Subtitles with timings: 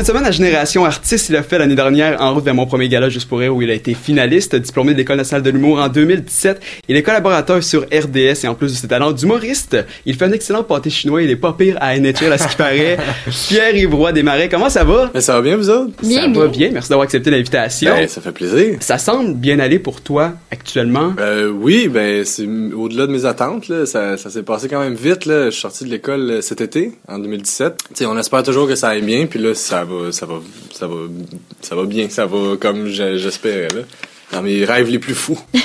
[0.00, 2.88] Cette semaine, à Génération Artiste, il a fait l'année dernière en route vers mon premier
[2.88, 5.78] gala juste pour rire où il a été finaliste, diplômé de l'École nationale de l'humour
[5.78, 6.58] en 2017.
[6.88, 9.76] Il est collaborateur sur RDS et en plus de ses talents d'humoriste,
[10.06, 11.22] il fait un excellent pâté chinois.
[11.22, 12.96] Il est pas pire à NHL à ce qui paraît.
[13.48, 15.10] Pierre-Yves Roy Desmarais, comment ça va?
[15.20, 15.92] Ça va bien, vous autres?
[16.02, 16.40] Bien, ça bien.
[16.40, 16.70] va bien.
[16.72, 17.92] Merci d'avoir accepté l'invitation.
[17.92, 18.78] Ben, ça fait plaisir.
[18.80, 21.12] Ça semble bien aller pour toi actuellement.
[21.20, 23.68] Euh, oui, ben c'est au-delà de mes attentes.
[23.68, 23.84] Là.
[23.84, 25.26] Ça, ça s'est passé quand même vite.
[25.26, 25.44] Là.
[25.46, 27.74] Je suis sorti de l'école euh, cet été, en 2017.
[27.92, 30.34] T'sais, on espère toujours que ça aille bien, puis là, ça va, ça va,
[30.72, 30.94] ça va,
[31.60, 32.08] ça va bien.
[32.08, 33.68] Ça va comme je- j'espérais.
[33.74, 33.82] Là.
[34.32, 35.38] Dans mes rêves les plus fous.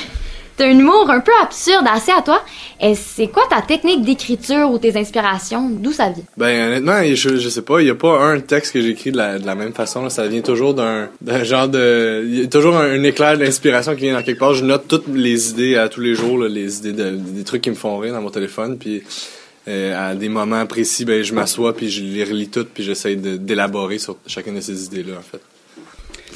[0.57, 2.41] T'as un humour un peu absurde, assez à toi.
[2.81, 5.69] Et c'est quoi ta technique d'écriture ou tes inspirations?
[5.69, 6.23] D'où ça vient?
[6.37, 9.17] Ben honnêtement, je, je sais pas, il y a pas un texte que j'écris de
[9.17, 10.03] la, de la même façon.
[10.03, 10.09] là.
[10.09, 12.23] Ça vient toujours d'un d'un genre de...
[12.25, 14.53] Il y a toujours un, un éclair d'inspiration qui vient dans quelque part.
[14.53, 17.61] Je note toutes les idées à tous les jours, là, les idées de, des trucs
[17.61, 18.77] qui me font rire dans mon téléphone.
[18.77, 19.03] Puis
[19.67, 23.15] euh, à des moments précis, ben je m'assois puis je les relis toutes puis j'essaie
[23.15, 25.41] de- d'élaborer sur chacune de ces idées-là, en fait.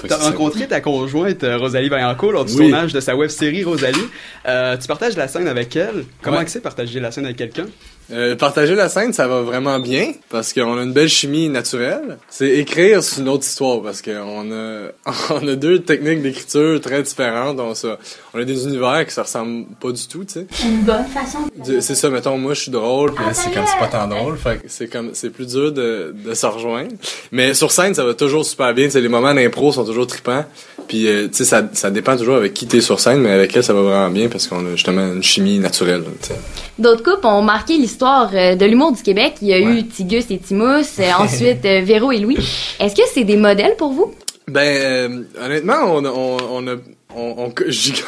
[0.01, 2.69] Que T'as rencontré ta conjointe euh, Rosalie Vaillancourt lors du Oui.
[2.69, 3.99] tournage de sa web série Rosalie.
[4.47, 6.05] Euh, tu partages la scène avec elle.
[6.21, 6.47] Comment Ouais.
[6.47, 7.65] c'est partager la scène avec quelqu'un?
[8.11, 12.17] Euh, partager la scène, ça va vraiment bien parce qu'on a une belle chimie naturelle.
[12.29, 14.87] C'est écrire, c'est une autre histoire parce qu'on a
[15.29, 17.59] on a deux techniques d'écriture très différentes.
[17.59, 17.99] On, ça,
[18.33, 20.47] on a des univers qui se ressemblent pas du tout, tu sais.
[20.65, 21.37] Une bonne façon.
[21.63, 24.37] Du- C'est ça, mettons, moi je suis drôle, puis c'est comme c'est pas tant drôle,
[24.37, 26.91] fait c'est comme c'est plus dur de, de se rejoindre.
[27.31, 28.89] Mais sur scène, ça va toujours super bien.
[28.89, 30.45] C'est les moments d'impro sont toujours trippants.
[30.87, 33.55] Puis euh, tu sais, ça, ça dépend toujours avec qui t'es sur scène, mais avec
[33.55, 36.03] elle ça va vraiment bien parce qu'on a justement une chimie naturelle.
[36.21, 36.35] tu sais.
[36.79, 39.35] D'autres couples ont marqué l'histoire euh, de l'humour du Québec.
[39.41, 39.79] Il y a Ouais.
[39.79, 42.37] eu Tigus et Timus, euh, ensuite euh, Véro et Louis.
[42.79, 44.13] Est-ce que c'est des modèles pour vous?
[44.47, 46.75] Ben, euh, honnêtement, on, a- on, on a,
[47.15, 47.53] on, on,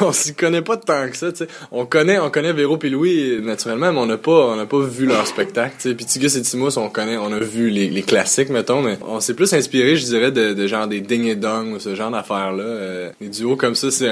[0.06, 1.48] on s'y connaît pas tant que ça, tu sais.
[1.72, 4.78] On connaît, on connaît Véro et Louis, naturellement, mais on n'a pas, on n'a pas
[4.80, 5.94] vu leur spectacle, tu sais.
[5.94, 9.18] Puis Tigus et Timus, on connaît, on a vu les, les classiques, mettons, mais on
[9.20, 12.10] s'est plus inspiré, je dirais, de, de genre des ding et dong ou ce genre
[12.10, 12.62] d'affaires-là.
[12.62, 14.08] Euh, les duos comme ça, c'est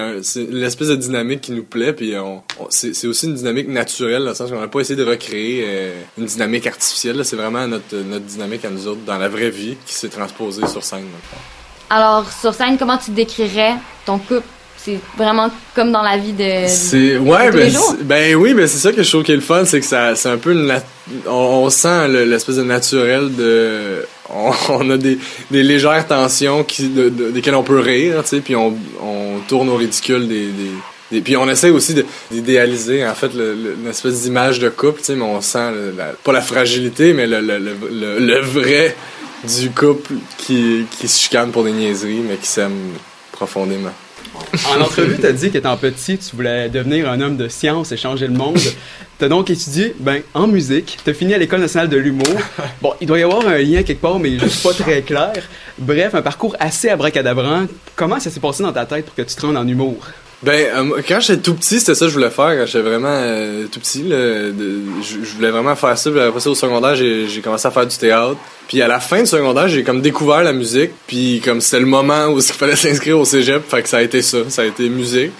[0.50, 4.30] l'espèce de dynamique qui nous plaît, puis on, on- c'est, aussi une dynamique naturelle, dans
[4.30, 7.24] le sens qu'on n'a pas essayé de recréer euh, une dynamique artificielle.
[7.24, 10.67] C'est vraiment notre, notre dynamique à nous autres, dans la vraie vie, qui s'est transposée
[10.67, 11.36] sur scène, fond.
[11.90, 13.74] Alors, sur scène, comment tu décrirais
[14.07, 14.42] ton couple?
[14.83, 16.67] C'est vraiment comme dans la vie de...
[16.68, 17.73] C'est ouais les ben,
[18.05, 20.14] ben oui ben c'est ça que je trouve qui est le fun c'est que ça
[20.17, 20.83] c'est un peu nat-
[21.27, 25.19] on, on sent le- l'espèce de naturel de on, on a des,
[25.51, 29.40] des légères tensions qui de, de- desquelles on peut rire tu sais puis on, on
[29.48, 30.46] tourne au ridicule des,
[31.11, 34.70] des, puis on essaie aussi de- d'idéaliser en fait le, le- une espèce d'image de
[34.70, 37.74] couple tu sais mais on sent le- la- pas la fragilité mais le, le, le,
[37.90, 38.96] le- le vrai
[39.46, 42.92] du couple qui qui se chicane pour des niaiseries mais qui s'aime
[43.33, 43.92] profondément
[44.68, 48.27] En entrevue, t'as dit qu'étant petit, tu voulais devenir un homme de science et changer
[48.27, 48.58] le monde.
[49.18, 50.98] T'as donc étudié, ben, en musique.
[51.05, 52.27] T'as fini à l'École nationale de l'humour.
[52.80, 55.34] Bon, il doit y avoir un lien quelque part, mais juste pas très clair.
[55.78, 57.67] Bref, un parcours assez abracadabrant.
[57.96, 59.98] Comment ça s'est passé dans ta tête pour que tu te rendes en humour?
[60.42, 62.56] Ben, euh, quand j'étais tout petit, c'était ça que je voulais faire.
[62.56, 64.51] Quand j'étais vraiment euh, tout petit, là,
[65.02, 66.11] je, voulais vraiment faire ça.
[66.11, 68.36] Puis après ça, au secondaire, j'ai commencé à faire du théâtre.
[68.67, 70.92] Puis à la fin du secondaire, j'ai comme découvert la musique.
[71.06, 74.02] Puis comme c'était le moment où il fallait s'inscrire au cégep, fait que ça a
[74.02, 74.39] été ça.
[74.48, 75.33] Ça a été musique.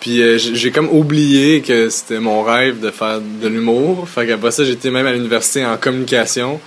[0.00, 4.08] Puis euh, j'ai comme oublié que c'était mon rêve de faire de l'humour.
[4.08, 6.60] Fait qu'après ça, j'étais même à l'université en communication.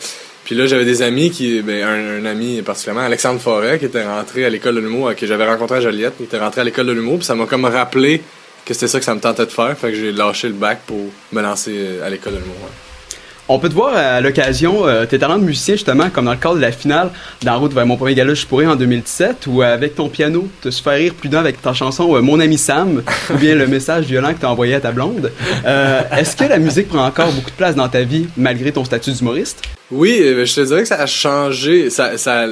[0.51, 4.43] Puis là, j'avais des amis qui, ben, un, ami particulièrement, Alexandre Forêt, qui était rentré
[4.43, 6.91] à l'école de l'humour, que j'avais rencontré à Joliette, qui était rentré à l'école de
[6.91, 8.21] l'humour, puis ça m'a comme rappelé
[8.65, 10.81] que c'était ça que ça me tentait de faire, fait que j'ai lâché le bac
[10.85, 12.57] pour me lancer euh, à l'école de l'humour.
[13.47, 16.37] On peut te voir à l'occasion, euh, tes talents de musicien, justement, comme dans le
[16.37, 17.11] cadre de la finale
[17.43, 20.69] d'En route vers mon premier gala Je pourrais en 2017, ou avec ton piano, te
[20.69, 23.67] se faire rire plus d'un avec ta chanson euh, Mon ami Sam, ou bien le
[23.67, 25.31] message violent que t'as envoyé à ta blonde.
[25.65, 28.83] Euh, Est-ce que la musique prend encore beaucoup de place dans ta vie, malgré ton
[28.83, 29.61] statut d'humoriste?
[29.91, 31.89] Oui, euh, je te dirais que ça a changé.
[31.89, 32.45] Ça, ça,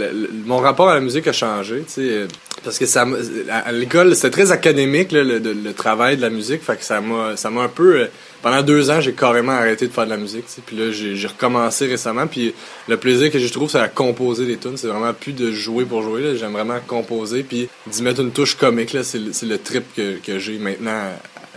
[0.45, 2.27] mon rapport à la musique a changé, tu sais, euh,
[2.65, 3.05] parce que ça,
[3.49, 7.37] à l'école, c'était très académique là, le, travail de la musique, fait que ça m'a,
[7.37, 8.01] ça m'a un peu.
[8.01, 8.05] euh,
[8.41, 11.87] pendant deux ans, j'ai carrément arrêté de faire de la musique, puis là, j'ai, recommencé
[11.87, 12.53] récemment, puis
[12.89, 14.75] le plaisir que je trouve, c'est à composer des tunes.
[14.77, 16.35] C'est vraiment plus de jouer pour jouer.
[16.37, 18.91] J'aime vraiment composer, puis d'y mettre une touche comique.
[18.93, 21.03] Là, c'est, le- c'est le trip que, que j'ai maintenant.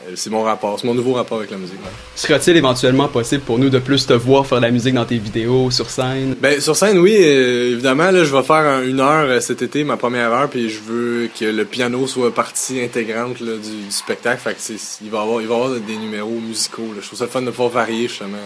[0.09, 1.79] Euh, C'est mon rapport, c'est mon nouveau rapport avec la musique.
[1.83, 1.91] ouais.
[2.15, 5.17] Sera-t-il éventuellement possible pour nous de plus te voir faire de la musique dans tes
[5.19, 6.35] vidéos, sur scène?
[6.41, 9.63] Ben sur scène oui euh, évidemment là je vais faire un- une heure euh, cet
[9.63, 13.85] été ma première heure puis je veux que le piano soit partie intégrante là, du,
[13.87, 16.89] du spectacle fait que c'est il va y avoir il va avoir des numéros musicaux
[16.95, 17.01] là.
[17.01, 18.39] je trouve ça le fun de pouvoir varier justement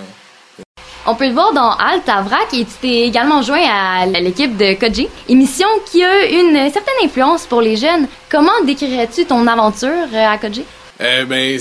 [1.07, 4.57] On peut te voir dans Alt à Vrac et tu t'es également joint à l'équipe
[4.57, 8.09] de Koji, émission qui a une certaine influence pour les jeunes.
[8.29, 10.65] Comment décrirais-tu ton aventure à Koji?
[11.01, 11.59] Euh, ben,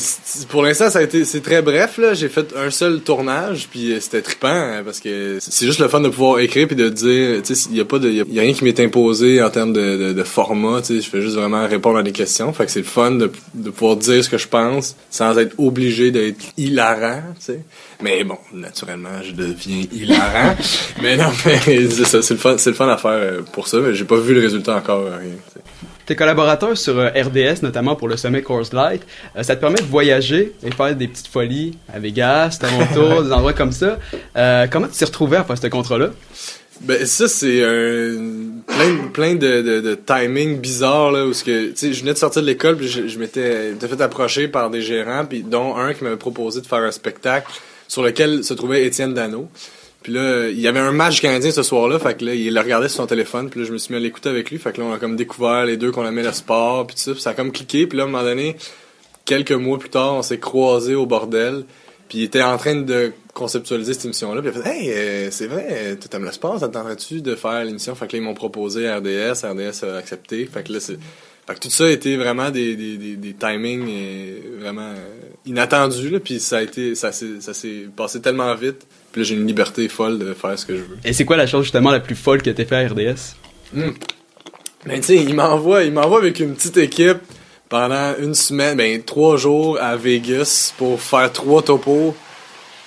[0.49, 2.13] pour l'instant, ça a été, c'est très bref, là.
[2.13, 5.89] J'ai fait un seul tournage, puis euh, c'était trippant, hein, parce que c'est juste le
[5.89, 8.21] fun de pouvoir écrire puis de dire, tu sais, il y a pas de, y
[8.21, 11.21] a, rien qui m'est imposé en termes de, de, de format, tu sais, je fais
[11.21, 12.53] juste vraiment répondre à des questions.
[12.53, 15.55] Fait que c'est le fun de, de pouvoir dire ce que je pense sans être
[15.57, 17.59] obligé d'être hilarant, tu sais.
[18.01, 20.55] Mais bon, naturellement, je deviens hilarant.
[21.01, 23.93] mais non, mais c'est le fun, c'est le fun à faire euh, pour ça, mais
[23.93, 25.74] j'ai pas vu le résultat encore, euh, rien, tu sais.
[26.05, 29.01] Tes collaborateurs sur euh, RDS, notamment pour le sommet Coors Light,
[29.35, 33.31] euh, ça te permet de voyager et faire des petites folies à Vegas, Toronto, des
[33.31, 33.97] endroits comme ça.
[34.37, 36.09] Euh, comment tu t'es retrouvé à faire ce contrat-là?
[36.81, 38.17] Ben ça c'est un
[38.67, 42.11] plein plein de, de, de timing bizarre là où ce que tu sais je venais
[42.11, 45.93] de sortir de l'école puis je, m'étais fait approcher par des gérants puis dont un
[45.93, 47.49] qui m'avait proposé de faire un spectacle
[47.87, 49.49] sur lequel se trouvait Étienne Dano.
[50.05, 52.61] Puis là, il y avait un match canadien ce soir-là, fait que là, il le
[52.61, 54.71] regardait sur son téléphone, puis là, je me suis mis à l'écouter avec lui, fait
[54.71, 57.11] que là, on a comme découvert les deux qu'on aimait le sport, puis tout ça,
[57.13, 58.55] puis ça a comme cliqué, puis là, à un moment donné,
[59.25, 61.65] quelques mois plus tard, on s'est croisés au bordel,
[62.07, 65.31] puis il était en train de conceptualiser cette émission-là, puis il a fait «Hey, euh,
[65.31, 68.19] c'est vrai, tu aimes le sport, ça te tenterait-tu de faire l'émission?» Fait que là,
[68.19, 70.99] ils m'ont proposé RDS, RDS a accepté, fait que là, c'est...
[71.47, 74.93] Fait que tout ça a été vraiment des, des, des, des timings euh, vraiment
[75.45, 79.27] inattendus, là, puis ça a été, ça s'est, ça s'est passé tellement vite, puis là,
[79.27, 80.97] j'ai une liberté folle de faire ce que je veux.
[81.03, 83.35] Et c'est quoi la chose justement la plus folle que t'aies fait à RDS?
[83.73, 87.19] Ben, tu sais, il m'envoie, il m'envoie avec une petite équipe
[87.69, 92.15] pendant une semaine, ben, trois jours à Vegas pour faire trois topos.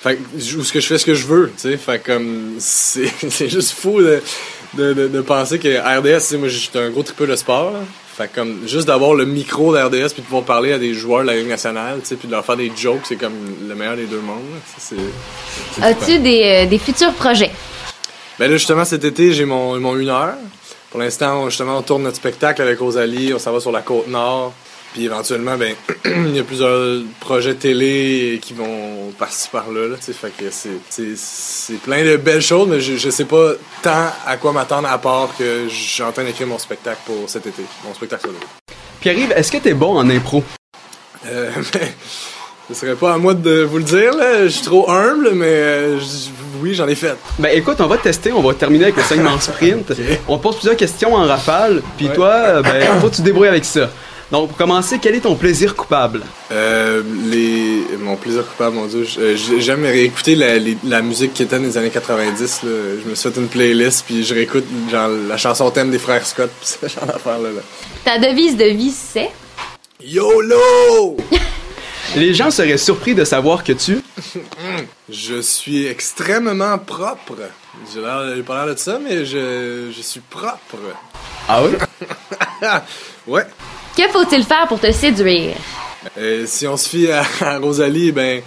[0.00, 1.76] Fait que, où ce que je fais ce que je veux, tu sais?
[1.76, 3.08] Fait que, comme, c'est,
[3.48, 4.22] juste fou de,
[4.74, 7.80] de, de, de penser que RDS, moi, j'étais un gros tripeux de sport, là.
[8.18, 11.28] Fait comme, juste d'avoir le micro d'RDS puis de pouvoir parler à des joueurs de
[11.28, 13.32] la Ligue nationale, tu sais, puis de leur faire des jokes, c'est comme
[13.68, 14.42] le meilleur des deux mondes.
[15.80, 17.52] As-tu des, euh, des futurs projets?
[18.40, 20.34] Ben là, justement, cet été, j'ai mon, mon une heure.
[20.90, 24.08] Pour l'instant, justement, on tourne notre spectacle avec Rosalie, on s'en va sur la côte
[24.08, 24.52] nord.
[24.92, 25.74] Puis éventuellement, ben,
[26.04, 29.94] il y a plusieurs projets télé qui vont passer par là.
[30.00, 33.52] Fait que c'est, plein de belles choses, mais je, je sais pas
[33.82, 37.28] tant à quoi m'attendre à part que je suis en train d'écrire mon spectacle pour
[37.28, 38.38] cet été, mon spectacle solo.
[39.00, 40.42] Pierre-Yves, est-ce que t'es bon en impro?
[41.26, 41.94] Euh, mais,
[42.68, 44.44] ce serait pas à moi de vous le dire, là.
[44.44, 45.98] Je suis trop humble, mais euh,
[46.62, 47.16] oui, j'en ai fait.
[47.38, 49.92] Ben écoute, on va te tester, on va terminer avec le segment sprint.
[50.26, 52.14] On te pose plusieurs questions en rafale, puis Ouais.
[52.14, 53.90] toi, euh, ben, faut que tu te débrouilles avec ça.
[54.30, 56.22] Donc, pour commencer, quel est ton plaisir coupable?
[56.52, 57.96] Euh, les...
[57.98, 59.04] Mon plaisir coupable, mon dieu.
[59.04, 62.62] je- euh, j'ai- J'aime réécouter la, les- la musique qui était dans les années 90.
[62.62, 62.70] Là.
[63.04, 66.26] Je me suis fait une playlist, puis je réécoute genre, la chanson thème des frères
[66.26, 67.48] Scott, puis ce genre d'affaires-là.
[67.52, 67.60] Là.
[68.04, 69.30] Ta devise de vie, c'est?
[70.04, 71.16] YOLO!
[72.16, 73.98] Les gens seraient surpris de savoir que tu...
[75.10, 77.34] Je suis extrêmement propre.
[77.94, 80.76] J'ai l'air- j'ai pas l'air de ça, mais je, je suis propre.
[81.48, 81.72] Ah oui?
[83.26, 83.42] Ouais.
[83.98, 85.56] Que faut-il faire pour te séduire?
[86.16, 88.40] Euh, si on se fie à, à Rosalie, ben...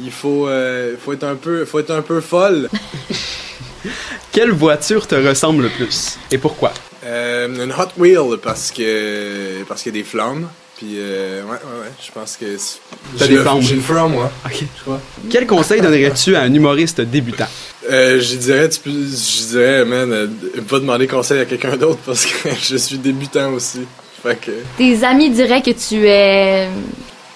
[0.00, 2.68] Il faut, euh, faut être un peu, faut être un peu folle.
[4.32, 6.16] Quelle voiture te ressemble le plus?
[6.30, 6.72] Et pourquoi?
[7.04, 10.48] Euh, une Hot Wheel parce que parce qu'il y a des flammes.
[10.76, 12.78] Puis euh, ouais ouais ouais, je pense que c'est-
[13.18, 13.60] T'as des flammes.
[13.60, 14.30] J'ai feu en moi.
[14.46, 14.62] Ok.
[14.76, 15.00] Je crois.
[15.28, 17.48] Quel conseil donnerais-tu à un humoriste débutant?
[17.90, 20.26] Euh, je dirais tu peux, je dirais man, euh,
[20.68, 23.80] pas demander conseil à quelqu'un d'autre parce que je suis débutant aussi.
[24.22, 26.68] Fait que Tes amis diraient que tu es...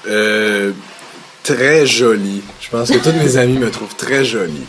[0.09, 0.73] euh,
[1.43, 2.43] très joli.
[2.61, 4.63] Je pense que tous mes amis me trouvent très joli.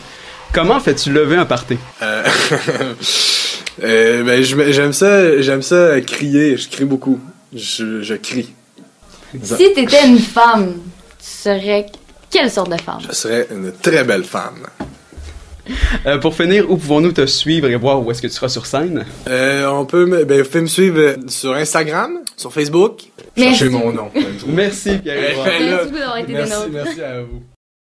[0.52, 1.76] Comment fais-tu lever un party?
[2.02, 2.22] Euh,
[3.82, 6.56] euh, ben j'aime ça j'aime ça crier.
[6.56, 7.18] Je crie beaucoup.
[7.52, 8.52] Je, je crie.
[9.42, 10.74] Si t'étais une femme,
[11.18, 11.86] tu serais
[12.30, 12.98] quelle sorte de femme?
[13.08, 14.66] Je serais une très belle femme.
[16.06, 18.66] Euh, pour finir, où pouvons-nous te suivre et voir où est-ce que tu seras sur
[18.66, 19.04] scène?
[19.28, 23.02] Euh, on peut me, ben, vous pouvez me suivre euh, sur Instagram, sur Facebook.
[23.36, 23.58] Merci.
[23.58, 24.10] Cherchez mon nom.
[24.46, 25.38] Merci Pierre.
[25.38, 25.60] Ouais.
[25.60, 26.68] Merci beaucoup d'avoir été des nôtres.
[26.72, 27.53] merci à vous.